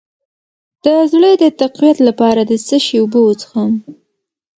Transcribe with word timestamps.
د 0.85 0.87
زړه 1.11 1.31
د 1.41 1.45
تقویت 1.61 1.97
لپاره 2.07 2.41
د 2.49 2.51
څه 2.67 2.77
شي 2.85 2.97
اوبه 3.01 3.19
وڅښم؟ 3.23 3.71